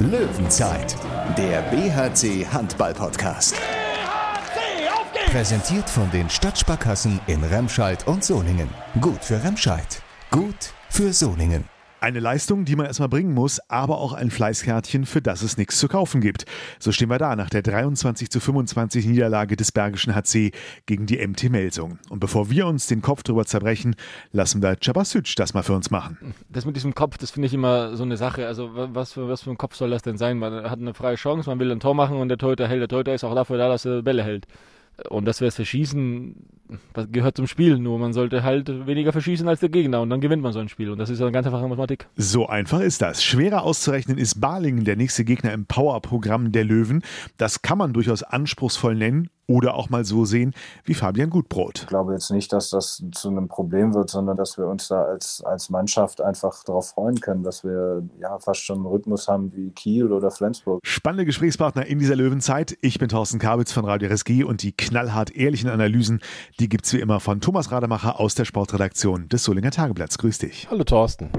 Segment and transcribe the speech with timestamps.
[0.00, 0.96] Löwenzeit,
[1.36, 3.54] der BHC Handball Podcast.
[3.54, 5.30] BHC, auf geht's!
[5.30, 8.70] Präsentiert von den Stadtsparkassen in Remscheid und Solingen.
[9.02, 11.68] Gut für Remscheid, gut für Solingen.
[12.00, 15.78] Eine Leistung, die man erstmal bringen muss, aber auch ein Fleißkärtchen, für das es nichts
[15.78, 16.46] zu kaufen gibt.
[16.78, 20.52] So stehen wir da nach der 23 zu 25 Niederlage des Bergischen HC
[20.86, 21.98] gegen die MT Melsung.
[22.08, 23.96] Und bevor wir uns den Kopf drüber zerbrechen,
[24.32, 26.34] lassen wir Cabasic das mal für uns machen.
[26.48, 28.46] Das mit diesem Kopf, das finde ich immer so eine Sache.
[28.46, 30.38] Also was für, was für ein Kopf soll das denn sein?
[30.38, 32.80] Man hat eine freie Chance, man will ein Tor machen und der Torhüter hält.
[32.80, 34.46] Der Torhüter ist auch dafür da, dass er Bälle hält.
[35.10, 36.34] Und das wäre Verschießen,
[36.92, 37.78] das gehört zum Spiel.
[37.78, 40.68] Nur man sollte halt weniger verschießen als der Gegner und dann gewinnt man so ein
[40.68, 40.90] Spiel.
[40.90, 42.08] Und das ist eine ganz einfache Mathematik.
[42.16, 43.22] So einfach ist das.
[43.22, 47.02] Schwerer auszurechnen ist Balingen der nächste Gegner im Powerprogramm der Löwen.
[47.36, 51.80] Das kann man durchaus anspruchsvoll nennen oder auch mal so sehen wie Fabian Gutbrot.
[51.80, 55.02] Ich glaube jetzt nicht, dass das zu einem Problem wird, sondern dass wir uns da
[55.02, 59.52] als, als Mannschaft einfach darauf freuen können, dass wir ja fast schon einen Rhythmus haben
[59.54, 60.80] wie Kiel oder Flensburg.
[60.84, 62.78] Spannende Gesprächspartner in dieser Löwenzeit.
[62.80, 66.20] Ich bin Thorsten Kabitz von Radio RSG und die knallhart ehrlichen Analysen,
[66.60, 70.18] die gibt es wie immer von Thomas Rademacher aus der Sportredaktion des Solinger Tageblatts.
[70.18, 70.68] Grüß dich.
[70.70, 71.30] Hallo Thorsten.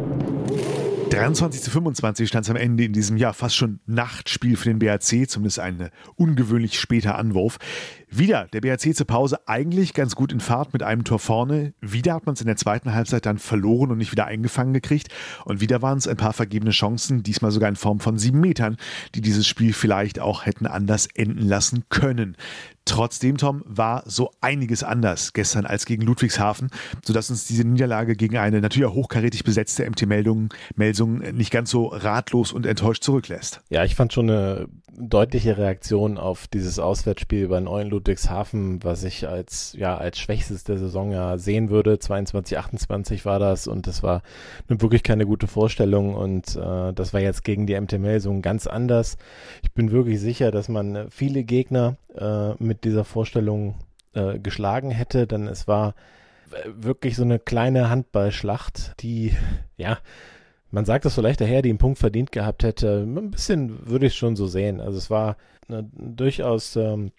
[1.11, 4.79] 23 zu 25 stand es am Ende in diesem Jahr fast schon Nachtspiel für den
[4.79, 7.59] BRC, zumindest ein ungewöhnlich später Anwurf.
[8.13, 11.73] Wieder der BRC zur Pause eigentlich ganz gut in Fahrt mit einem Tor vorne.
[11.79, 15.07] Wieder hat man es in der zweiten Halbzeit dann verloren und nicht wieder eingefangen gekriegt.
[15.45, 18.75] Und wieder waren es ein paar vergebene Chancen, diesmal sogar in Form von sieben Metern,
[19.15, 22.35] die dieses Spiel vielleicht auch hätten anders enden lassen können.
[22.83, 26.69] Trotzdem, Tom, war so einiges anders gestern als gegen Ludwigshafen,
[27.05, 31.85] sodass uns diese Niederlage gegen eine natürlich auch hochkarätig besetzte MT-Meldung Melsung nicht ganz so
[31.85, 33.61] ratlos und enttäuscht zurücklässt.
[33.69, 34.67] Ja, ich fand schon eine
[34.97, 40.77] deutliche Reaktion auf dieses Auswärtsspiel bei Neuen Ludwigshafen, was ich als, ja, als schwächstes der
[40.77, 41.99] Saison ja sehen würde.
[41.99, 44.21] 22, 28 war das und das war
[44.67, 48.67] nun wirklich keine gute Vorstellung und äh, das war jetzt gegen die MT Melsung ganz
[48.67, 49.17] anders.
[49.63, 53.75] Ich bin wirklich sicher, dass man viele Gegner äh, mit dieser Vorstellung
[54.13, 55.95] äh, geschlagen hätte, denn es war
[56.65, 59.33] wirklich so eine kleine Handballschlacht, die,
[59.77, 59.99] ja,
[60.71, 63.03] man sagt es so leicht daher, die einen Punkt verdient gehabt hätte.
[63.03, 64.79] Ein bisschen würde ich es schon so sehen.
[64.79, 65.37] Also es war
[65.67, 67.11] eine durchaus ähm,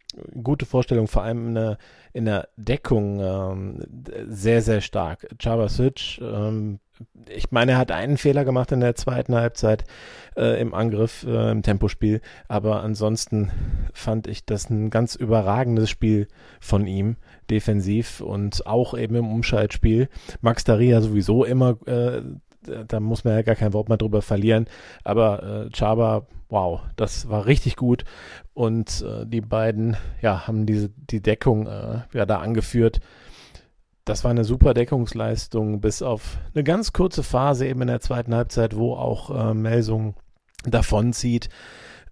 [0.43, 1.79] gute Vorstellung, vor allem in der,
[2.13, 3.81] in der Deckung ähm,
[4.27, 5.27] sehr, sehr stark.
[5.39, 6.81] Chabasic, ähm,
[7.29, 9.85] ich meine, er hat einen Fehler gemacht in der zweiten Halbzeit
[10.37, 13.51] äh, im Angriff, äh, im Tempospiel, aber ansonsten
[13.93, 16.29] fand ich das ein ganz überragendes Spiel
[16.61, 17.17] von ihm,
[17.51, 20.09] defensiv und auch eben im Umschaltspiel.
[20.41, 22.23] Max Daria sowieso immer äh,
[22.63, 24.67] da muss man ja gar kein Wort mehr drüber verlieren.
[25.05, 28.05] Aber äh, Chaba, wow, das war richtig gut.
[28.55, 33.01] Und äh, die beiden, ja, haben diese die Deckung äh, ja da angeführt.
[34.05, 38.35] Das war eine super Deckungsleistung, bis auf eine ganz kurze Phase eben in der zweiten
[38.35, 40.17] Halbzeit, wo auch äh, Melsung
[40.65, 41.49] davonzieht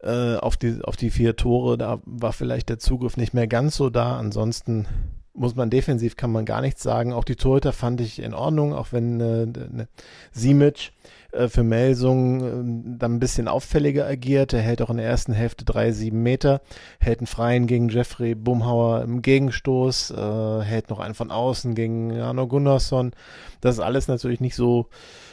[0.03, 1.77] äh, auf, die, auf die vier Tore.
[1.79, 4.19] Da war vielleicht der Zugriff nicht mehr ganz so da.
[4.19, 4.87] Ansonsten
[5.35, 7.13] muss man defensiv kann man gar nichts sagen.
[7.13, 9.89] Auch die Torhüter fand ich in Ordnung, auch wenn äh, ne,
[10.33, 10.93] Simic
[11.33, 14.53] äh, für Melsung äh, dann ein bisschen auffälliger agiert.
[14.53, 16.61] Er hält auch in der ersten Hälfte drei, sieben Meter,
[16.99, 22.19] hält einen freien gegen Jeffrey Bumhauer im Gegenstoß, äh, hält noch einen von außen gegen
[22.19, 23.13] Arno Gunnarsson.
[23.61, 24.89] Das ist alles natürlich nicht so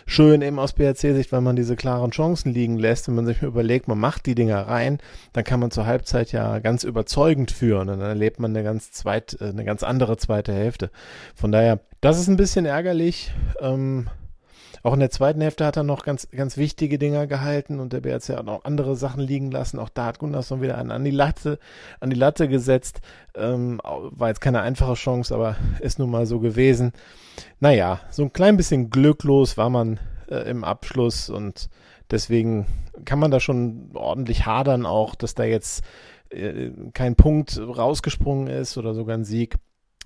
[0.05, 3.07] schön eben aus BRC-Sicht, weil man diese klaren Chancen liegen lässt.
[3.07, 4.99] Wenn man sich überlegt, man macht die Dinger rein,
[5.33, 8.91] dann kann man zur Halbzeit ja ganz überzeugend führen und dann erlebt man eine ganz
[8.91, 10.89] zweit, äh, eine ganz andere zweite Hälfte.
[11.35, 13.33] Von daher, das ist ein bisschen ärgerlich.
[13.59, 14.07] Ähm,
[14.87, 17.99] auch in der zweiten Hälfte hat er noch ganz, ganz wichtige Dinger gehalten und der
[17.99, 19.79] BRC hat noch andere Sachen liegen lassen.
[19.79, 21.59] Auch da hat Gunnarsson wieder einen an die Latte,
[21.99, 23.01] an die Latte gesetzt.
[23.35, 26.93] Ähm, war jetzt keine einfache Chance, aber ist nun mal so gewesen.
[27.59, 29.99] Naja, so ein klein bisschen glücklos war man
[30.29, 31.69] äh, im Abschluss und
[32.09, 32.65] deswegen
[33.03, 35.83] kann man da schon ordentlich hadern auch, dass da jetzt
[36.29, 39.57] äh, kein Punkt rausgesprungen ist oder sogar ein Sieg.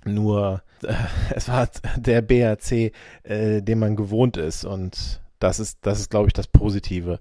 [0.04, 0.94] Nur äh,
[1.34, 2.92] es war der BRC,
[3.22, 4.64] äh, den man gewohnt ist.
[4.64, 7.18] Und das ist, das ist, glaube ich, das Positive,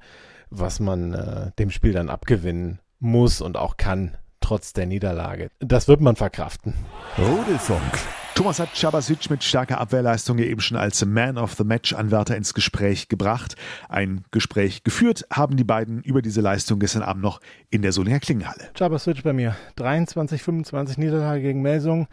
[0.49, 5.49] was man äh, dem Spiel dann abgewinnen muss und auch kann, trotz der Niederlage.
[5.59, 6.73] Das wird man verkraften.
[7.17, 7.99] Rudelfunk.
[8.41, 12.55] Thomas hat Chabasic mit starker Abwehrleistung ja eben schon als Man of the Match-Anwärter ins
[12.55, 13.55] Gespräch gebracht.
[13.87, 17.39] Ein Gespräch geführt haben die beiden über diese Leistung gestern Abend noch
[17.69, 18.71] in der Solinger Klingenhalle.
[18.73, 19.55] Chabasic bei mir.
[19.75, 22.07] 23, 25 Niederlage gegen Melsung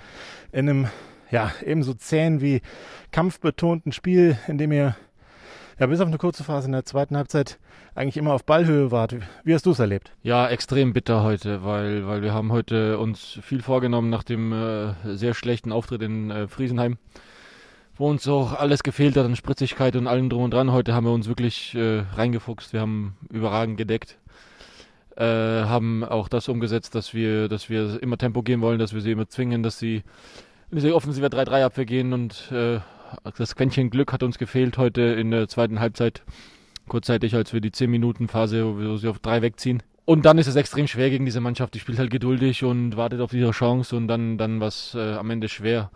[0.52, 0.88] in einem
[1.30, 2.60] ja, ebenso zähen wie
[3.10, 4.96] kampfbetonten Spiel, in dem ihr
[5.78, 7.58] ja, bis auf eine kurze Phase in der zweiten Halbzeit
[7.94, 9.16] eigentlich immer auf Ballhöhe wart.
[9.44, 10.12] Wie hast du es erlebt?
[10.22, 15.16] Ja, extrem bitter heute, weil, weil wir haben heute uns viel vorgenommen nach dem äh,
[15.16, 16.98] sehr schlechten Auftritt in äh, Friesenheim.
[17.96, 20.72] wo uns auch alles gefehlt hat an Spritzigkeit und allem drum und dran.
[20.72, 22.72] Heute haben wir uns wirklich äh, reingefuchst.
[22.72, 24.18] Wir haben überragend gedeckt.
[25.16, 29.00] Äh, haben auch das umgesetzt, dass wir, dass wir immer Tempo gehen wollen, dass wir
[29.00, 30.04] sie immer zwingen, dass sie
[30.70, 32.78] in diese offensive 3-3-Abwehr gehen und äh,
[33.36, 36.22] das Quäntchen Glück hat uns gefehlt heute in der zweiten Halbzeit.
[36.88, 39.82] Kurzzeitig, als wir die 10-Minuten-Phase, wo sie auf drei wegziehen.
[40.06, 41.74] Und dann ist es extrem schwer gegen diese Mannschaft.
[41.74, 45.28] Die spielt halt geduldig und wartet auf ihre Chance und dann, dann was äh, am
[45.28, 45.90] Ende schwer.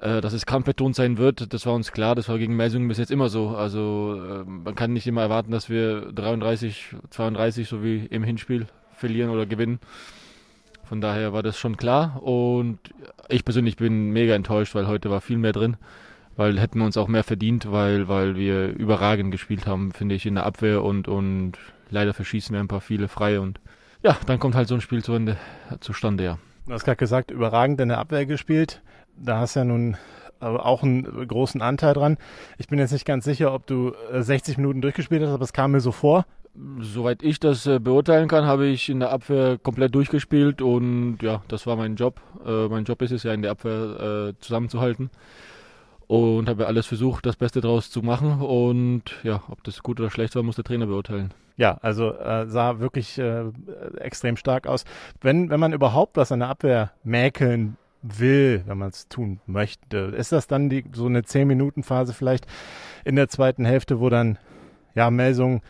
[0.00, 2.14] Äh, dass es kampfbetont sein wird, das war uns klar.
[2.14, 3.50] Das war gegen Melsungen bis jetzt immer so.
[3.50, 8.66] Also äh, man kann nicht immer erwarten, dass wir 33, 32 so wie im Hinspiel
[8.92, 9.78] verlieren oder gewinnen.
[10.84, 12.22] Von daher war das schon klar.
[12.22, 12.78] Und
[13.28, 15.76] ich persönlich bin mega enttäuscht, weil heute war viel mehr drin.
[16.36, 20.26] Weil hätten wir uns auch mehr verdient, weil, weil wir überragend gespielt haben, finde ich,
[20.26, 21.52] in der Abwehr und, und
[21.90, 23.60] leider verschießen wir ein paar viele frei und
[24.02, 25.38] ja, dann kommt halt so ein Spiel zu Ende,
[25.80, 26.38] zustande, ja.
[26.66, 28.82] Du hast gerade gesagt, überragend in der Abwehr gespielt.
[29.16, 29.96] Da hast du ja nun
[30.40, 32.18] auch einen großen Anteil dran.
[32.58, 35.72] Ich bin jetzt nicht ganz sicher, ob du 60 Minuten durchgespielt hast, aber es kam
[35.72, 36.26] mir so vor.
[36.80, 41.42] Soweit ich das äh, beurteilen kann, habe ich in der Abwehr komplett durchgespielt und ja,
[41.48, 42.20] das war mein Job.
[42.46, 45.10] Äh, mein Job ist es ja, in der Abwehr äh, zusammenzuhalten
[46.06, 50.10] und habe alles versucht, das Beste draus zu machen und ja, ob das gut oder
[50.10, 51.32] schlecht war, muss der Trainer beurteilen.
[51.56, 53.44] Ja, also äh, sah wirklich äh,
[53.98, 54.84] extrem stark aus.
[55.20, 59.96] Wenn, wenn man überhaupt was an der Abwehr mäkeln will, wenn man es tun möchte,
[59.96, 62.46] ist das dann die, so eine 10-Minuten-Phase vielleicht
[63.04, 64.38] in der zweiten Hälfte, wo dann
[64.94, 65.62] ja Melsung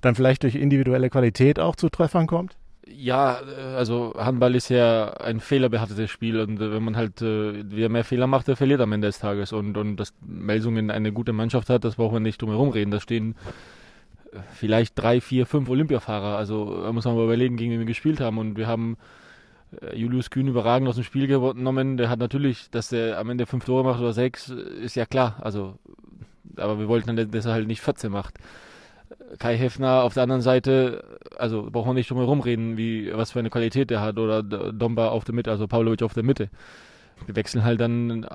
[0.00, 2.57] dann vielleicht durch individuelle Qualität auch zu Treffern kommt?
[2.96, 7.64] Ja, äh, also Handball ist ja ein fehlerbehaftetes Spiel und äh, wenn man halt äh,
[7.68, 11.12] wer mehr Fehler macht, der verliert am Ende des Tages und und dass Melsungen eine
[11.12, 12.90] gute Mannschaft hat, das braucht man nicht drum herum reden.
[12.90, 13.34] Da stehen
[14.54, 16.36] vielleicht drei, vier, fünf Olympiafahrer.
[16.36, 18.38] Also da muss man mal überlegen, gegen wen wir gespielt haben.
[18.38, 18.96] Und wir haben
[19.94, 21.96] Julius Kühn überragend aus dem Spiel genommen.
[21.96, 25.36] Der hat natürlich, dass er am Ende fünf Tore macht oder sechs, ist ja klar.
[25.40, 25.78] Also,
[26.56, 28.34] aber wir wollten dass er halt nicht 14 macht.
[29.38, 31.04] Kai Heffner auf der anderen Seite,
[31.36, 34.18] also brauchen wir nicht drum herum reden, wie, was für eine Qualität er hat.
[34.18, 36.50] Oder Domba auf der Mitte, also Pavlovic auf der Mitte.
[37.26, 38.26] Wir wechseln halt dann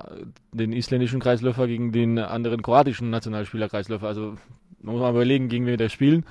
[0.52, 4.06] den isländischen Kreisläufer gegen den anderen kroatischen Nationalspieler Kreisläufer.
[4.06, 4.36] Also
[4.82, 6.24] man muss mal überlegen, gegen wen wir da spielen.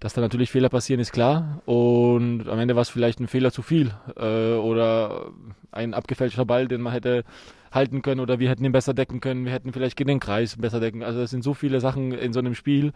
[0.00, 1.60] Dass da natürlich Fehler passieren, ist klar.
[1.64, 3.90] Und am Ende war es vielleicht ein Fehler zu viel.
[4.16, 5.32] Äh, oder
[5.72, 7.24] ein abgefälschter Ball, den man hätte
[7.72, 8.20] halten können.
[8.20, 9.44] Oder wir hätten ihn besser decken können.
[9.44, 11.02] Wir hätten vielleicht gegen den Kreis besser decken.
[11.02, 12.92] Also es sind so viele Sachen in so einem Spiel.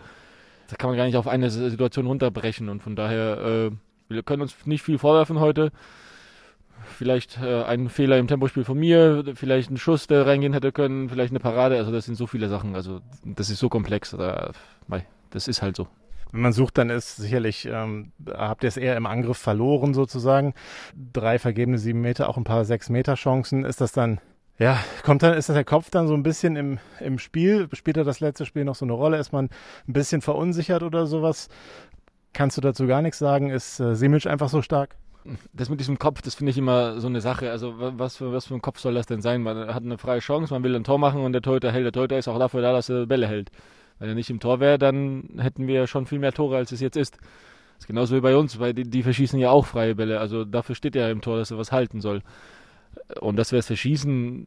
[0.73, 2.71] Das kann man gar nicht auf eine Situation runterbrechen.
[2.71, 3.71] Und von daher, äh,
[4.09, 5.71] wir können uns nicht viel vorwerfen heute
[6.97, 11.11] vielleicht äh, ein Fehler im Tempospiel von mir, vielleicht ein Schuss, der reingehen hätte können,
[11.11, 11.77] vielleicht eine Parade.
[11.77, 12.75] Also das sind so viele Sachen.
[12.75, 14.11] Also das ist so komplex.
[14.11, 14.53] Da,
[15.31, 15.89] das ist halt so.
[16.33, 20.55] Wenn man sucht, dann ist sicherlich, ähm, habt ihr es eher im Angriff verloren sozusagen.
[21.13, 23.65] Drei vergebene sieben Meter, auch ein paar sechs Meter Chancen.
[23.67, 24.19] Ist das dann,
[24.63, 27.69] ja, kommt dann, ist der Kopf dann so ein bisschen im, im Spiel?
[27.73, 29.19] Spielt er das letzte Spiel noch so eine Rolle?
[29.19, 29.47] Ist man
[29.89, 31.49] ein bisschen verunsichert oder sowas?
[32.33, 33.51] Kannst du dazu gar nichts sagen?
[33.51, 34.97] Ist äh, Simic einfach so stark?
[35.53, 37.51] das mit diesem Kopf, das finde ich immer so eine Sache.
[37.51, 39.43] Also was für, was für ein Kopf soll das denn sein?
[39.43, 41.85] Man hat eine freie Chance, man will ein Tor machen und der Torhüter hält.
[41.85, 43.51] Der Torhüter ist auch dafür da, dass er Bälle hält.
[43.99, 46.81] Wenn er nicht im Tor wäre, dann hätten wir schon viel mehr Tore, als es
[46.81, 47.19] jetzt ist.
[47.19, 50.19] Das ist genauso wie bei uns, weil die, die verschießen ja auch freie Bälle.
[50.19, 52.23] Also dafür steht er im Tor, dass er was halten soll.
[53.21, 54.47] Und dass wir es verschießen,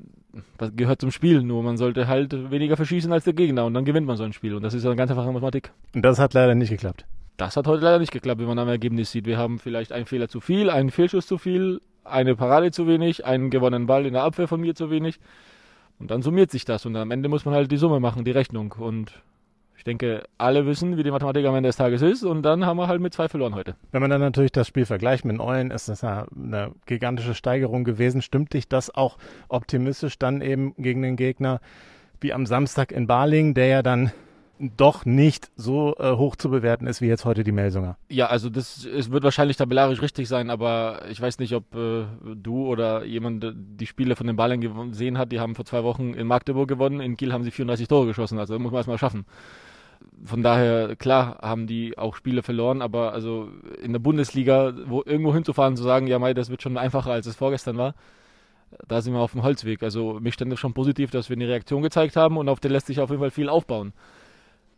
[0.57, 1.41] das gehört zum Spiel.
[1.41, 4.33] Nur man sollte halt weniger verschießen als der Gegner und dann gewinnt man so ein
[4.33, 4.55] Spiel.
[4.55, 5.71] Und das ist eine ganz einfache Mathematik.
[5.93, 7.05] Und das hat leider nicht geklappt.
[7.37, 9.25] Das hat heute leider nicht geklappt, wie man am Ergebnis sieht.
[9.25, 13.25] Wir haben vielleicht einen Fehler zu viel, einen Fehlschuss zu viel, eine Parade zu wenig,
[13.25, 15.19] einen gewonnenen Ball in der Abwehr von mir zu wenig.
[15.99, 18.31] Und dann summiert sich das und am Ende muss man halt die Summe machen, die
[18.31, 18.73] Rechnung.
[18.77, 19.11] Und
[19.77, 22.77] ich denke, alle wissen, wie die Mathematik am Ende des Tages ist und dann haben
[22.77, 23.75] wir halt mit zwei verloren heute.
[23.91, 27.83] Wenn man dann natürlich das Spiel vergleicht mit Eulen, ist das ja eine gigantische Steigerung
[27.83, 28.21] gewesen.
[28.21, 29.17] Stimmt dich das auch
[29.49, 31.59] optimistisch dann eben gegen den Gegner
[32.21, 34.11] wie am Samstag in Baling, der ja dann
[34.59, 37.97] doch nicht so äh, hoch zu bewerten ist wie jetzt heute die Melsunger.
[38.09, 42.05] Ja, also das es wird wahrscheinlich tabellarisch richtig sein, aber ich weiß nicht, ob äh,
[42.35, 45.31] du oder jemand die Spiele von den Ballern gesehen hat.
[45.31, 48.39] Die haben vor zwei Wochen in Magdeburg gewonnen, in Kiel haben sie 34 Tore geschossen,
[48.39, 49.25] also muss man erstmal schaffen.
[50.23, 53.49] Von daher, klar, haben die auch Spiele verloren, aber also
[53.81, 57.27] in der Bundesliga wo, irgendwo hinzufahren, zu sagen, ja, Mai, das wird schon einfacher, als
[57.27, 57.93] es vorgestern war,
[58.87, 59.83] da sind wir auf dem Holzweg.
[59.83, 62.71] Also mich stand es schon positiv, dass wir eine Reaktion gezeigt haben und auf der
[62.71, 63.93] lässt sich auf jeden Fall viel aufbauen.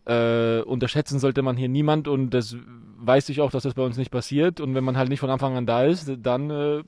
[0.05, 2.55] Äh, unterschätzen sollte man hier niemand und das
[2.98, 4.60] weiß ich auch, dass das bei uns nicht passiert.
[4.62, 6.84] Und wenn man halt nicht von Anfang an da ist, dann äh,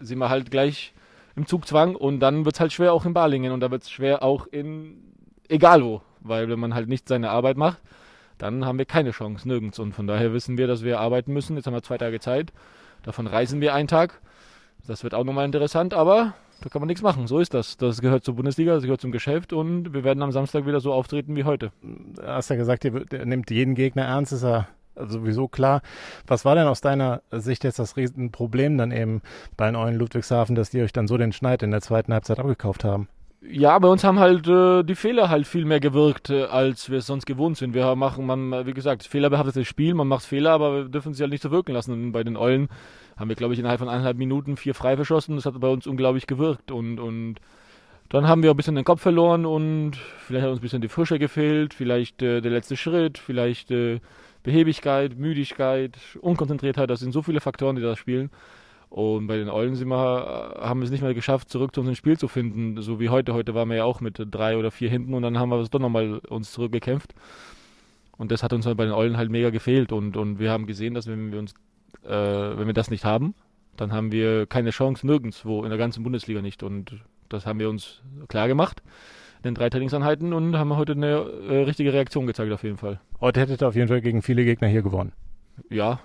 [0.00, 0.94] sind wir halt gleich
[1.36, 3.90] im Zugzwang und dann wird es halt schwer auch in Balingen und da wird es
[3.90, 5.04] schwer auch in
[5.48, 7.80] egal wo, weil wenn man halt nicht seine Arbeit macht,
[8.38, 11.56] dann haben wir keine Chance nirgends und von daher wissen wir, dass wir arbeiten müssen.
[11.56, 12.52] Jetzt haben wir zwei Tage Zeit,
[13.02, 14.20] davon reisen wir einen Tag.
[14.86, 17.26] Das wird auch nochmal interessant, aber da kann man nichts machen.
[17.26, 17.76] So ist das.
[17.76, 20.92] Das gehört zur Bundesliga, das gehört zum Geschäft und wir werden am Samstag wieder so
[20.92, 21.72] auftreten wie heute.
[21.82, 25.82] Du hast ja gesagt, ihr, ihr nimmt jeden Gegner ernst, ist ja sowieso klar.
[26.26, 29.22] Was war denn aus deiner Sicht jetzt das Riesenproblem dann eben
[29.56, 32.38] bei den Eulen Ludwigshafen, dass die euch dann so den Schneid in der zweiten Halbzeit
[32.38, 33.08] abgekauft haben?
[33.46, 36.98] Ja, bei uns haben halt äh, die Fehler halt viel mehr gewirkt, äh, als wir
[36.98, 37.74] es sonst gewohnt sind.
[37.74, 41.30] Wir machen, man, wie gesagt, fehlerbehaftetes Spiel, man macht Fehler, aber wir dürfen sie halt
[41.30, 41.92] nicht so wirken lassen.
[41.92, 42.68] Und bei den Eulen
[43.16, 45.36] haben wir, glaube ich, innerhalb von eineinhalb Minuten vier frei verschossen.
[45.36, 46.70] Das hat bei uns unglaublich gewirkt.
[46.70, 47.36] Und, und
[48.08, 49.96] dann haben wir ein bisschen den Kopf verloren und
[50.26, 54.00] vielleicht hat uns ein bisschen die Frische gefehlt, vielleicht äh, der letzte Schritt, vielleicht äh,
[54.42, 56.88] Behebigkeit, Müdigkeit, Unkonzentriertheit.
[56.88, 58.30] Das sind so viele Faktoren, die da spielen.
[58.94, 61.96] Und bei den Eulen sind wir, haben wir es nicht mehr geschafft, zurück zu unserem
[61.96, 62.80] Spiel zu finden.
[62.80, 63.34] So wie heute.
[63.34, 65.68] Heute waren wir ja auch mit drei oder vier hinten und dann haben wir es
[65.68, 67.12] doch nochmal uns zurückgekämpft.
[68.16, 69.90] Und das hat uns bei den Eulen halt mega gefehlt.
[69.90, 71.54] Und, und wir haben gesehen, dass wenn wir uns,
[72.04, 73.34] äh, wenn wir das nicht haben,
[73.76, 76.62] dann haben wir keine Chance nirgendwo in der ganzen Bundesliga nicht.
[76.62, 76.94] Und
[77.28, 78.80] das haben wir uns klar gemacht
[79.38, 81.16] in den drei Trainingseinheiten und haben heute eine
[81.48, 83.00] äh, richtige Reaktion gezeigt auf jeden Fall.
[83.20, 85.10] Heute hättet ihr auf jeden Fall gegen viele Gegner hier gewonnen
[85.70, 86.00] ja,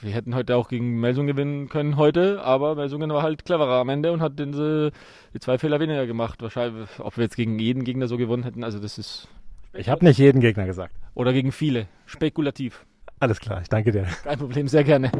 [0.00, 3.88] wir hätten heute auch gegen Melsungen gewinnen können heute, aber Melsungen war halt cleverer am
[3.88, 6.42] Ende und hat den, die zwei Fehler weniger gemacht.
[6.42, 9.28] Wahrscheinlich, ob wir jetzt gegen jeden Gegner so gewonnen hätten, also das ist.
[9.72, 10.94] Ich habe nicht jeden Gegner gesagt.
[11.14, 11.86] Oder gegen viele.
[12.06, 12.84] Spekulativ.
[13.20, 14.06] Alles klar, ich danke dir.
[14.24, 15.12] Kein Problem, sehr gerne.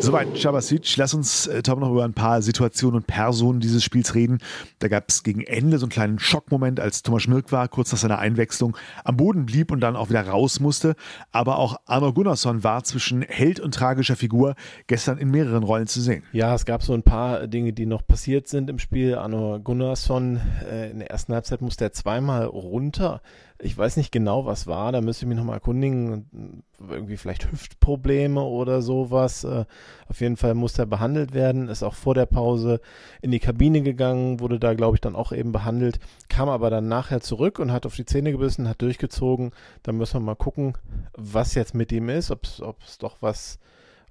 [0.00, 0.96] Soweit Chabasic.
[0.96, 4.38] Lass uns, äh, Tom, noch über ein paar Situationen und Personen dieses Spiels reden.
[4.78, 7.98] Da gab es gegen Ende so einen kleinen Schockmoment, als Thomas Schmirk war, kurz nach
[7.98, 10.94] seiner Einwechslung, am Boden blieb und dann auch wieder raus musste.
[11.32, 14.54] Aber auch Arno Gunnarsson war zwischen Held und tragischer Figur
[14.86, 16.22] gestern in mehreren Rollen zu sehen.
[16.32, 19.16] Ja, es gab so ein paar Dinge, die noch passiert sind im Spiel.
[19.16, 20.40] Arno Gunnarsson
[20.70, 23.20] äh, in der ersten Halbzeit musste er zweimal runter.
[23.60, 26.62] Ich weiß nicht genau, was war, da müsste ich mich nochmal erkundigen.
[26.78, 29.42] Irgendwie vielleicht Hüftprobleme oder sowas.
[29.42, 29.64] Äh,
[30.08, 32.80] auf jeden Fall musste er behandelt werden, ist auch vor der Pause
[33.20, 35.98] in die Kabine gegangen, wurde da, glaube ich, dann auch eben behandelt,
[36.28, 39.50] kam aber dann nachher zurück und hat auf die Zähne gebissen, hat durchgezogen.
[39.82, 40.78] Da müssen wir mal gucken,
[41.16, 43.58] was jetzt mit ihm ist, ob es doch was,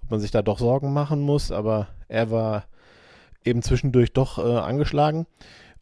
[0.03, 2.65] ob man sich da doch Sorgen machen muss, aber er war
[3.45, 5.25] eben zwischendurch doch äh, angeschlagen.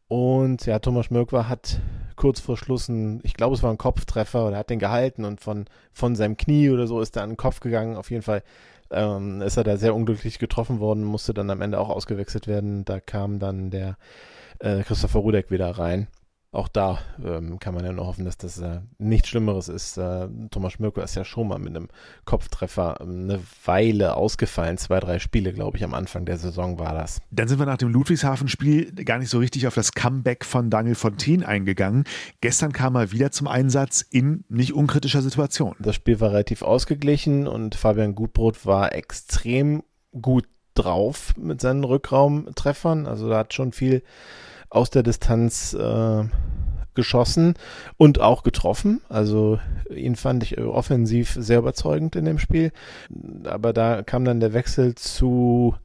[0.07, 1.79] Und ja, Thomas Mörkwer hat
[2.15, 5.41] kurz vor Schluss ein, ich glaube, es war ein Kopftreffer oder hat den gehalten und
[5.41, 7.97] von, von seinem Knie oder so ist er an den Kopf gegangen.
[7.97, 8.43] Auf jeden Fall
[8.91, 12.85] ähm, ist er da sehr unglücklich getroffen worden, musste dann am Ende auch ausgewechselt werden.
[12.85, 13.97] Da kam dann der
[14.59, 16.07] äh, Christopher Rudek wieder rein
[16.55, 19.97] auch da ähm, kann man ja nur hoffen, dass das äh, nichts Schlimmeres ist.
[19.97, 21.89] Äh, Thomas Schmirko ist ja schon mal mit einem
[22.25, 24.77] Kopftreffer ähm, eine Weile ausgefallen.
[24.77, 27.21] Zwei, drei Spiele, glaube ich, am Anfang der Saison war das.
[27.31, 30.95] Dann sind wir nach dem Ludwigshafen-Spiel gar nicht so richtig auf das Comeback von Daniel
[30.95, 32.05] Fontaine eingegangen.
[32.41, 35.75] Gestern kam er wieder zum Einsatz in nicht unkritischer Situation.
[35.79, 39.83] Das Spiel war relativ ausgeglichen und Fabian Gutbrot war extrem
[40.19, 40.45] gut
[40.75, 43.07] drauf mit seinen Rückraumtreffern.
[43.07, 44.03] Also da hat schon viel
[44.75, 46.23] aus der Distanz äh,
[46.95, 47.53] geschossen
[47.97, 49.01] und auch getroffen.
[49.09, 49.59] Also
[49.93, 52.71] ihn fand ich offensiv sehr überzeugend in dem Spiel.
[53.43, 55.75] Aber da kam dann der Wechsel zu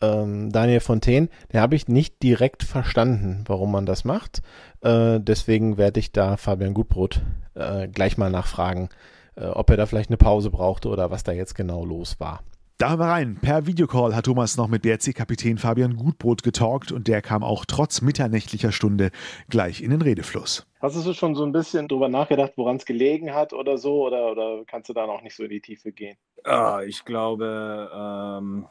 [0.00, 1.28] ähm, Daniel Fontaine.
[1.52, 4.42] Den habe ich nicht direkt verstanden, warum man das macht.
[4.82, 7.22] Äh, deswegen werde ich da Fabian Gutbrot
[7.54, 8.90] äh, gleich mal nachfragen,
[9.36, 12.40] äh, ob er da vielleicht eine Pause brauchte oder was da jetzt genau los war.
[12.78, 13.38] Da haben wir rein.
[13.40, 18.02] Per Videocall hat Thomas noch mit BRC-Kapitän Fabian Gutbrot getalkt und der kam auch trotz
[18.02, 19.12] mitternächtlicher Stunde
[19.48, 20.66] gleich in den Redefluss.
[20.82, 24.06] Hast du schon so ein bisschen drüber nachgedacht, woran es gelegen hat oder so?
[24.06, 26.18] Oder, oder kannst du da noch nicht so in die Tiefe gehen?
[26.44, 28.66] Ja, ich glaube, ähm,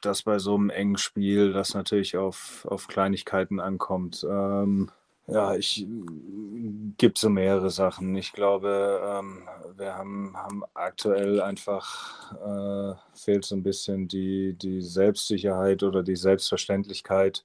[0.00, 4.24] dass bei so einem engen Spiel das natürlich auf, auf Kleinigkeiten ankommt.
[4.28, 4.92] Ähm,
[5.26, 5.84] ja, ich
[6.96, 8.14] gibt so mehrere Sachen.
[8.14, 14.82] Ich glaube, ähm, wir haben, haben aktuell einfach äh, fehlt so ein bisschen die, die
[14.82, 17.44] Selbstsicherheit oder die Selbstverständlichkeit.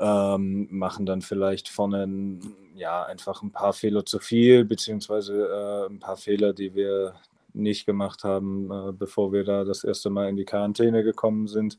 [0.00, 2.38] Ähm, machen dann vielleicht vorne
[2.74, 7.14] ja einfach ein paar Fehler zu viel, beziehungsweise äh, ein paar Fehler, die wir
[7.54, 11.78] nicht gemacht haben, äh, bevor wir da das erste Mal in die Quarantäne gekommen sind.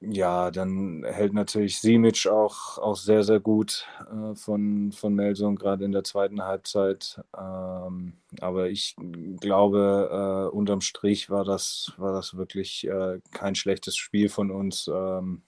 [0.00, 5.84] Ja, dann hält natürlich Simic auch, auch sehr, sehr gut äh, von, von Melsung, gerade
[5.84, 7.20] in der zweiten Halbzeit.
[7.36, 8.96] Ähm, aber ich
[9.40, 14.90] glaube, äh, unterm Strich war das, war das wirklich äh, kein schlechtes Spiel von uns.
[14.92, 15.42] Ähm,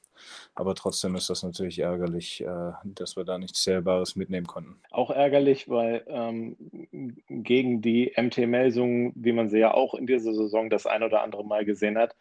[0.54, 4.80] aber trotzdem ist das natürlich ärgerlich, äh, dass wir da nichts Zählbares mitnehmen konnten.
[4.90, 6.57] Auch ärgerlich, weil ähm,
[7.28, 11.23] gegen die MT Melsung, wie man sie ja auch in dieser Saison das ein oder
[11.23, 12.14] andere Mal gesehen hat,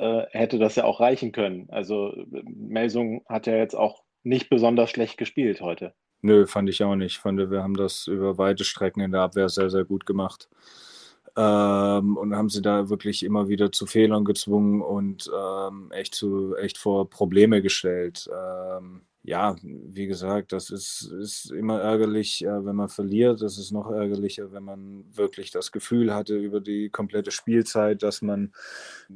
[0.00, 1.68] äh, hätte das ja auch reichen können.
[1.70, 2.14] Also
[2.44, 5.94] Melsung hat ja jetzt auch nicht besonders schlecht gespielt heute.
[6.22, 7.12] Nö, fand ich auch nicht.
[7.12, 10.48] Ich fand, wir haben das über weite Strecken in der Abwehr sehr, sehr gut gemacht.
[11.36, 16.56] ähm, und haben sie da wirklich immer wieder zu Fehlern gezwungen und ähm, echt zu
[16.56, 18.28] echt vor Probleme gestellt.
[18.32, 23.42] Ähm, ja, wie gesagt, das ist, ist immer ärgerlich, äh, wenn man verliert.
[23.42, 28.22] Das ist noch ärgerlicher, wenn man wirklich das Gefühl hatte über die komplette Spielzeit, dass
[28.22, 28.52] man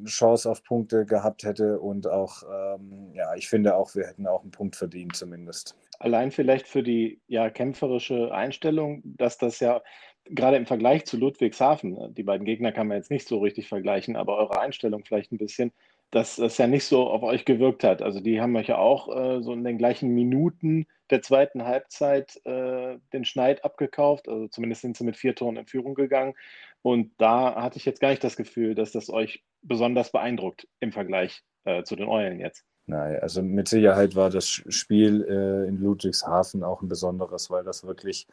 [0.05, 1.81] Chance auf Punkte gehabt hätte.
[1.81, 5.75] Und auch, ähm, ja, ich finde auch, wir hätten auch einen Punkt verdient zumindest.
[5.99, 9.81] Allein vielleicht für die ja, kämpferische Einstellung, dass das ja
[10.27, 13.69] gerade im Vergleich zu Ludwigshafen, äh, die beiden Gegner kann man jetzt nicht so richtig
[13.69, 15.73] vergleichen, aber eure Einstellung vielleicht ein bisschen,
[16.11, 18.03] dass das ja nicht so auf euch gewirkt hat.
[18.03, 22.41] Also die haben euch ja auch äh, so in den gleichen Minuten der zweiten Halbzeit
[22.45, 24.29] äh, den Schneid abgekauft.
[24.29, 26.35] Also zumindest sind sie mit vier Toren in Führung gegangen.
[26.83, 30.93] Und da hatte ich jetzt gar nicht das Gefühl, dass das euch besonders beeindruckt im
[30.93, 32.65] Vergleich äh, zu den Eulen jetzt.
[32.87, 37.85] Nein, also mit Sicherheit war das Spiel äh, in Ludwigshafen auch ein besonderes, weil das
[37.85, 38.29] wirklich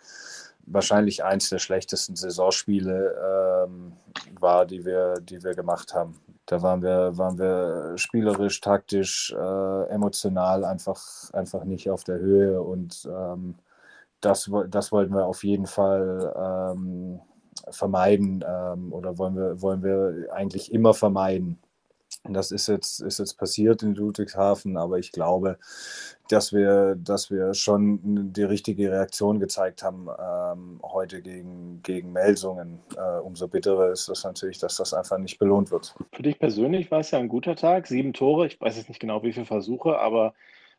[0.65, 3.93] wahrscheinlich eins der schlechtesten Saisonspiele ähm,
[4.39, 6.19] war, die wir, die wir gemacht haben.
[6.45, 12.61] Da waren wir, waren wir spielerisch, taktisch, äh, emotional einfach, einfach nicht auf der Höhe
[12.61, 13.55] und ähm,
[14.19, 16.33] das, das wollten wir auf jeden Fall
[16.75, 17.21] ähm,
[17.69, 21.57] vermeiden ähm, oder wollen wir, wollen wir eigentlich immer vermeiden.
[22.23, 25.57] Das ist jetzt, ist jetzt passiert in Ludwigshafen, aber ich glaube,
[26.29, 32.79] dass wir, dass wir schon die richtige Reaktion gezeigt haben ähm, heute gegen, gegen Melsungen.
[32.95, 35.95] Äh, umso bitterer ist es natürlich, dass das einfach nicht belohnt wird.
[36.13, 37.87] Für dich persönlich war es ja ein guter Tag.
[37.87, 40.35] Sieben Tore, ich weiß jetzt nicht genau, wie viele Versuche, aber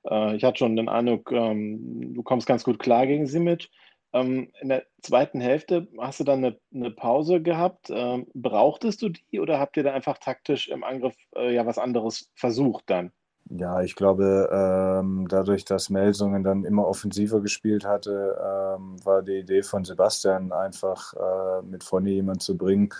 [0.09, 3.69] äh, ich hatte schon den Eindruck, ähm, du kommst ganz gut klar gegen Simic.
[4.13, 7.91] Ähm, in der zweiten Hälfte hast du dann eine, eine Pause gehabt.
[7.91, 11.79] Ähm, brauchtest du die oder habt ihr da einfach taktisch im Angriff äh, ja was
[11.79, 13.13] anderes versucht dann?
[13.51, 19.41] Ja, ich glaube, ähm, dadurch, dass Melsungen dann immer offensiver gespielt hatte, ähm, war die
[19.41, 22.91] Idee von Sebastian einfach äh, mit vorne jemanden zu bringen,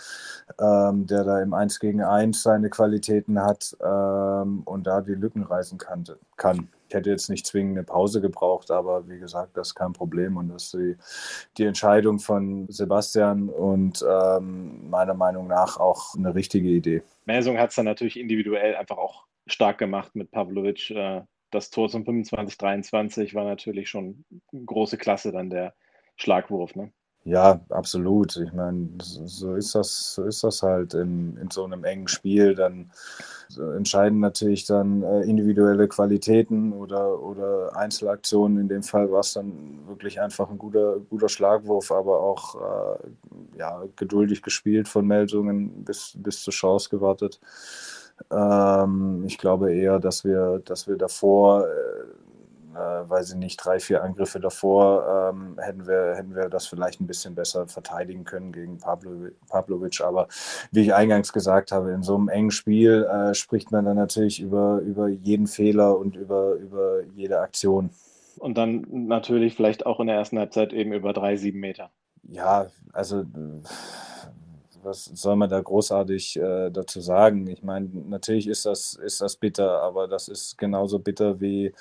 [0.59, 5.43] ähm, der da im 1 gegen 1 seine Qualitäten hat ähm, und da die Lücken
[5.43, 6.03] reißen kann.
[6.35, 6.67] kann.
[6.93, 10.49] Hätte jetzt nicht zwingend eine Pause gebraucht, aber wie gesagt, das ist kein Problem und
[10.49, 10.95] das ist die,
[11.57, 17.03] die Entscheidung von Sebastian und ähm, meiner Meinung nach auch eine richtige Idee.
[17.25, 20.91] Melsung hat es dann natürlich individuell einfach auch stark gemacht mit Pavlovic.
[20.91, 25.73] Äh, das Tor zum 25-23 war natürlich schon große Klasse dann der
[26.15, 26.75] Schlagwurf.
[26.75, 26.91] Ne?
[27.25, 28.35] Ja, absolut.
[28.35, 32.53] Ich meine, so ist das, so ist das halt in, in so einem engen Spiel.
[32.53, 32.91] Dann
[33.77, 38.57] entscheiden natürlich dann äh, individuelle Qualitäten oder, oder Einzelaktionen.
[38.59, 42.55] In dem Fall war es dann wirklich einfach ein guter, guter Schlagwurf, aber auch
[42.99, 47.39] äh, ja, geduldig gespielt von Meldungen bis, bis zur Chance gewartet.
[48.31, 51.71] Ähm, ich glaube eher, dass wir, dass wir davor, äh,
[52.75, 57.01] äh, weiß ich nicht, drei, vier Angriffe davor ähm, hätten, wir, hätten wir das vielleicht
[57.01, 60.01] ein bisschen besser verteidigen können gegen Pavlo, Pavlovic.
[60.01, 60.27] Aber
[60.71, 64.39] wie ich eingangs gesagt habe, in so einem engen Spiel äh, spricht man dann natürlich
[64.39, 67.89] über, über jeden Fehler und über, über jede Aktion.
[68.37, 71.91] Und dann natürlich vielleicht auch in der ersten Halbzeit eben über drei, sieben Meter.
[72.23, 73.25] Ja, also
[74.83, 77.47] was soll man da großartig äh, dazu sagen?
[77.47, 81.73] Ich meine, natürlich ist das, ist das bitter, aber das ist genauso bitter wie,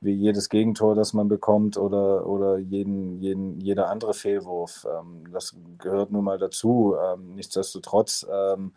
[0.00, 4.86] wie jedes Gegentor, das man bekommt oder, oder jeden, jeden, jeder andere Fehlwurf.
[4.90, 6.94] Ähm, das gehört nun mal dazu.
[6.96, 8.72] Ähm, nichtsdestotrotz ähm,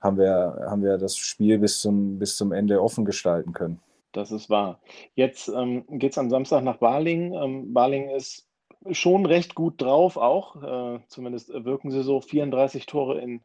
[0.00, 3.80] haben, wir, haben wir das Spiel bis zum, bis zum Ende offen gestalten können.
[4.12, 4.78] Das ist wahr.
[5.14, 7.32] Jetzt ähm, geht es am Samstag nach Balingen.
[7.32, 8.46] Ähm, Balingen ist
[8.90, 10.62] schon recht gut drauf auch.
[10.62, 12.20] Äh, zumindest wirken sie so.
[12.20, 13.42] 34 Tore in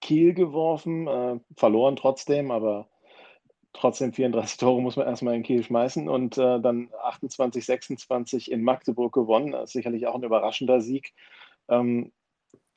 [0.00, 2.88] Kiel geworfen, äh, verloren trotzdem, aber
[3.72, 8.62] trotzdem 34 Tore muss man erstmal in Kiel schmeißen und äh, dann 28, 26 in
[8.62, 9.54] Magdeburg gewonnen.
[9.66, 11.12] Sicherlich auch ein überraschender Sieg.
[11.68, 12.12] Ähm,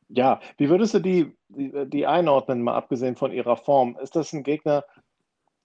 [0.10, 3.98] ja, wie würdest du die, die, die, einordnen, mal abgesehen von ihrer Form?
[4.02, 4.84] Ist das ein Gegner,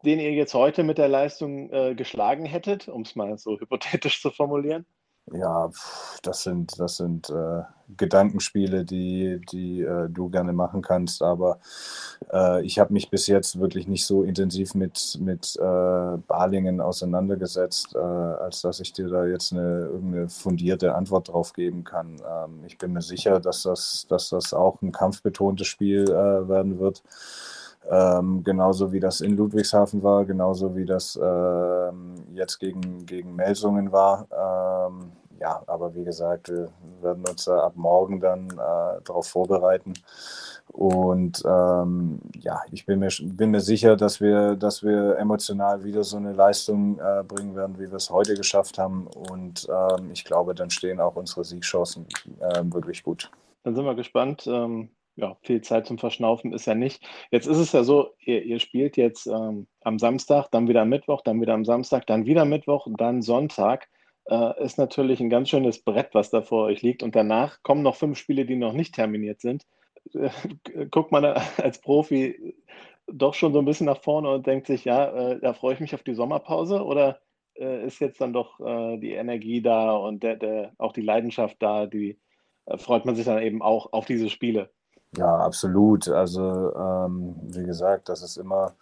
[0.04, 4.22] den ihr jetzt heute mit der Leistung äh, geschlagen hättet, um es mal so hypothetisch
[4.22, 4.86] zu formulieren?
[5.32, 5.70] Ja,
[6.22, 7.62] das sind, das sind äh,
[7.96, 11.20] Gedankenspiele, die, die äh, du gerne machen kannst.
[11.20, 11.58] Aber
[12.32, 17.96] äh, ich habe mich bis jetzt wirklich nicht so intensiv mit, mit äh, Balingen auseinandergesetzt,
[17.96, 22.22] äh, als dass ich dir da jetzt eine irgendeine fundierte Antwort drauf geben kann.
[22.24, 26.78] Ähm, ich bin mir sicher, dass das, dass das auch ein kampfbetontes Spiel äh, werden
[26.78, 27.02] wird.
[27.88, 33.92] Ähm, genauso wie das in Ludwigshafen war, genauso wie das ähm, jetzt gegen, gegen Melsungen
[33.92, 34.26] war.
[34.88, 36.68] Ähm, ja, aber wie gesagt, wir
[37.02, 39.92] werden uns da ab morgen dann äh, darauf vorbereiten.
[40.68, 46.02] Und ähm, ja, ich bin mir, bin mir sicher, dass wir, dass wir emotional wieder
[46.04, 49.06] so eine Leistung äh, bringen werden, wie wir es heute geschafft haben.
[49.30, 52.06] Und ähm, ich glaube, dann stehen auch unsere Siegchancen
[52.40, 53.30] äh, wirklich gut.
[53.62, 54.46] Dann sind wir gespannt.
[54.46, 57.02] Ähm, ja, viel Zeit zum Verschnaufen ist ja nicht.
[57.30, 60.90] Jetzt ist es ja so, ihr, ihr spielt jetzt ähm, am Samstag, dann wieder am
[60.90, 63.88] Mittwoch, dann wieder am Samstag, dann wieder Mittwoch, dann Sonntag.
[64.26, 67.02] Äh, ist natürlich ein ganz schönes Brett, was da vor euch liegt.
[67.02, 69.66] Und danach kommen noch fünf Spiele, die noch nicht terminiert sind.
[70.14, 70.28] Äh,
[70.90, 71.24] guckt man
[71.56, 72.54] als Profi
[73.06, 75.80] doch schon so ein bisschen nach vorne und denkt sich, ja, äh, da freue ich
[75.80, 77.20] mich auf die Sommerpause oder
[77.54, 81.56] äh, ist jetzt dann doch äh, die Energie da und der, der, auch die Leidenschaft
[81.60, 82.18] da, die
[82.78, 84.70] freut man sich dann eben auch auf diese Spiele?
[85.14, 86.08] Ja, absolut.
[86.08, 88.74] Also ähm, wie gesagt, das ist immer,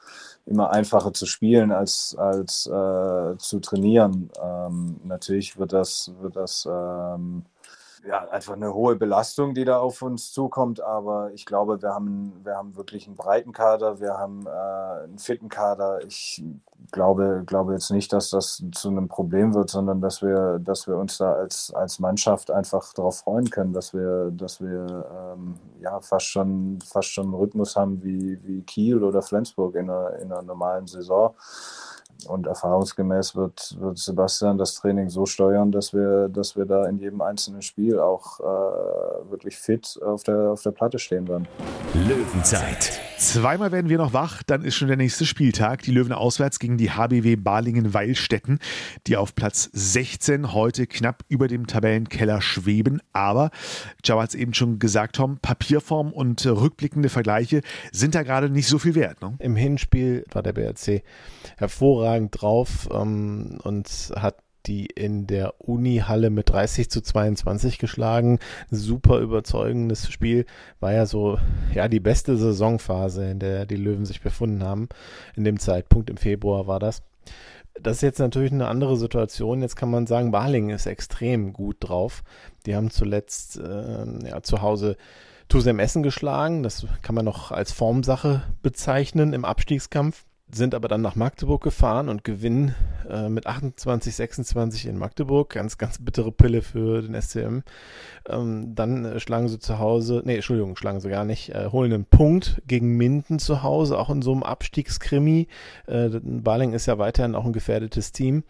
[0.46, 4.30] immer einfacher zu spielen als, als äh, zu trainieren.
[4.42, 7.44] Ähm, natürlich wird das, wird das ähm,
[8.06, 10.80] ja, einfach eine hohe Belastung, die da auf uns zukommt.
[10.80, 15.18] Aber ich glaube, wir haben, wir haben wirklich einen breiten Kader, wir haben äh, einen
[15.18, 16.04] fitten Kader.
[16.04, 16.42] Ich
[16.92, 20.96] glaube, glaube jetzt nicht, dass das zu einem Problem wird, sondern dass wir, dass wir
[20.96, 26.00] uns da als, als Mannschaft einfach darauf freuen können, dass wir, dass wir ähm, ja,
[26.00, 30.32] fast, schon, fast schon einen Rhythmus haben wie, wie Kiel oder Flensburg in einer, in
[30.32, 31.34] einer normalen Saison.
[32.26, 36.98] Und erfahrungsgemäß wird, wird Sebastian das Training so steuern, dass wir, dass wir da in
[36.98, 41.46] jedem einzelnen Spiel auch äh, wirklich fit auf der, auf der Platte stehen werden.
[41.92, 42.98] Löwenzeit.
[43.18, 45.82] Zweimal werden wir noch wach, dann ist schon der nächste Spieltag.
[45.82, 48.58] Die Löwen auswärts gegen die HBW Balingen-Weilstätten,
[49.06, 53.00] die auf Platz 16 heute knapp über dem Tabellenkeller schweben.
[53.12, 53.50] Aber,
[54.02, 57.60] Joe hat es eben schon gesagt, Tom, Papierform und rückblickende Vergleiche
[57.92, 59.20] sind da gerade nicht so viel wert.
[59.20, 59.34] Ne?
[59.38, 61.02] Im Hinspiel war der BRC
[61.56, 64.36] hervorragend drauf ähm, und hat
[64.66, 68.38] die in der Uni-Halle mit 30 zu 22 geschlagen.
[68.70, 70.46] Super überzeugendes Spiel.
[70.80, 71.38] War ja so,
[71.74, 74.88] ja, die beste Saisonphase, in der die Löwen sich befunden haben.
[75.36, 77.02] In dem Zeitpunkt im Februar war das.
[77.80, 79.60] Das ist jetzt natürlich eine andere Situation.
[79.60, 82.22] Jetzt kann man sagen, Barling ist extrem gut drauf.
[82.66, 84.96] Die haben zuletzt äh, ja, zu Hause
[85.48, 86.62] Tusem Essen geschlagen.
[86.62, 92.08] Das kann man noch als Formsache bezeichnen im Abstiegskampf sind aber dann nach Magdeburg gefahren
[92.08, 92.74] und gewinnen
[93.08, 95.50] äh, mit 28, 26 in Magdeburg.
[95.50, 97.60] Ganz, ganz bittere Pille für den SCM.
[98.28, 101.92] Ähm, dann äh, schlagen sie zu Hause, nee, Entschuldigung, schlagen sie gar nicht, äh, holen
[101.92, 105.48] einen Punkt gegen Minden zu Hause, auch in so einem Abstiegskrimi.
[105.86, 108.44] Äh, Baling ist ja weiterhin auch ein gefährdetes Team.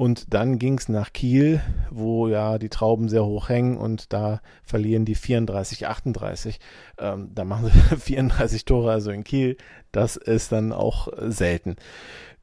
[0.00, 1.60] Und dann ging es nach Kiel,
[1.90, 6.58] wo ja die Trauben sehr hoch hängen und da verlieren die 34, 38.
[6.98, 9.58] Ähm, da machen sie 34 Tore, also in Kiel.
[9.92, 11.76] Das ist dann auch selten.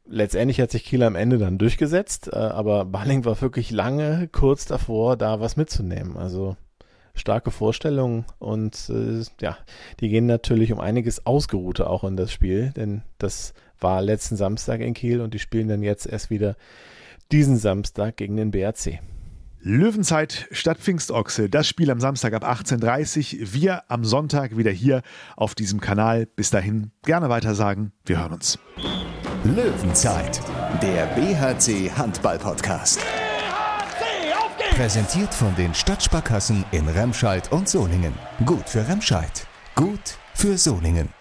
[0.05, 4.67] Letztendlich hat sich Kiel am Ende dann durchgesetzt, äh, aber Balling war wirklich lange kurz
[4.67, 6.15] davor, da was mitzunehmen.
[6.15, 6.57] Also
[7.15, 9.57] starke Vorstellungen und äh, ja,
[9.99, 14.81] die gehen natürlich um einiges ausgeruhter auch in das Spiel, denn das war letzten Samstag
[14.81, 16.55] in Kiel und die spielen dann jetzt erst wieder
[17.31, 18.99] diesen Samstag gegen den BRC.
[19.59, 21.49] Löwenzeit statt Pfingstochse.
[21.49, 23.53] Das Spiel am Samstag ab 18.30 Uhr.
[23.53, 25.01] Wir am Sonntag wieder hier
[25.35, 26.25] auf diesem Kanal.
[26.25, 27.91] Bis dahin gerne weiter sagen.
[28.05, 28.59] Wir hören uns.
[29.43, 30.41] Löwenzeit,
[30.81, 32.99] der BHC Handball Podcast.
[32.99, 34.75] BHC, auf geht's!
[34.75, 38.13] Präsentiert von den Stadtsparkassen in Remscheid und Solingen.
[38.45, 39.47] Gut für Remscheid.
[39.75, 41.16] Gut für Solingen.